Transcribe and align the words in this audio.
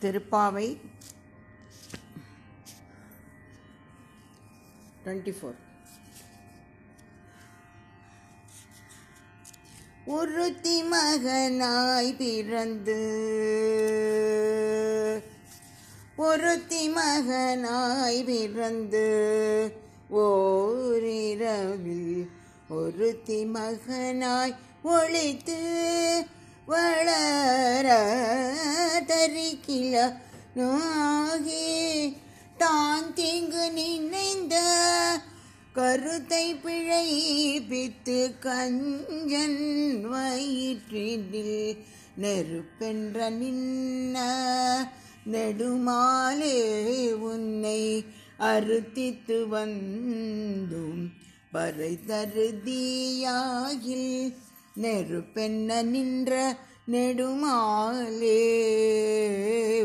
Thiruppavai 0.00 0.66
twenty 5.02 5.32
four 5.38 5.58
ஒருத்தி 10.14 10.74
மகனாய் 10.90 12.10
பிறந்து 12.18 12.98
ஒருத்தி 16.26 16.82
மகனாய் 16.94 18.20
பிறந்து 18.28 19.06
ஓரிரவில் 20.20 22.20
ஒருத்தி 22.76 23.38
மகனாய் 23.54 24.54
ஒழித்து 24.88 25.58
வளர 26.66 27.88
தரிக்கில 29.06 29.96
நாகி 30.56 31.66
தான் 32.58 33.08
தீங்கு 33.14 33.64
நினைந்த 33.74 34.54
கருத்தை 35.76 36.46
பிழை 36.62 37.06
பித்து 37.68 38.18
கஞ்சன் 38.44 39.60
வயிற்றில் 40.12 41.44
நெருப்பென்ற 42.18 43.28
நின்ன 43.32 44.16
நெடுமாலே 45.26 46.56
உன்னை 47.26 47.80
அறுத்தித்து 48.46 49.38
வந்தும் 49.48 51.04
பறை 51.52 51.92
தருதியாகில் 52.08 53.22
நெருப்பென்ன 54.76 55.82
நின்ற 55.82 56.56
நெடுமாலே? 56.90 58.42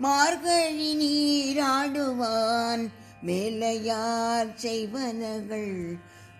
மார்கழி 0.00 0.90
நீராடுவான் 1.00 2.84
மேலையார் 3.26 4.50
செய்வனகள் 4.56 5.74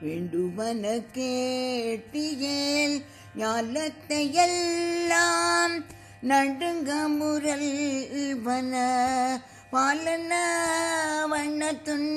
வேண்டுமன 0.01 0.85
கேட்டியேல் 1.15 2.97
ஞாலத்தை 3.37 4.23
எல்லாம் 4.45 5.77
நடுங்க 6.23 6.91
முரல்வன 7.15 8.75
பாலன 9.71 10.33
வண்ணத்துன் 11.31 12.11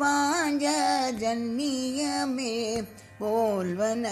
பாஞ்ச 0.00 0.66
ஜன்னியமே 1.20 2.54
போல்வன 3.20 4.04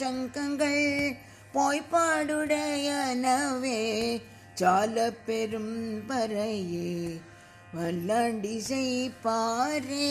சங்கங்கள் 0.00 0.84
போய்ப்பாடுடையனவே 2.48 3.80
சால 4.60 4.96
பெரும் 5.26 5.74
பறையே 6.08 6.90
வல்லாண்டி 7.76 8.56
செய்ப்பாரே 8.68 10.10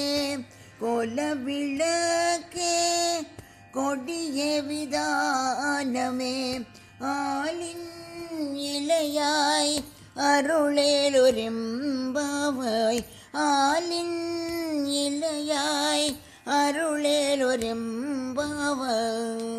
கோல 0.79 1.17
விளக்கே 1.45 2.75
கொடிய 3.73 4.45
விதானமே 4.67 6.37
ஆளின் 7.11 7.87
இலையாய் 8.67 9.75
அருளேலொரும்பாவாய் 10.27 11.41
ஆலின் 13.47 14.15
இலையாய் 14.99 16.07
அருளேலொரும்பாவாய் 16.59 19.54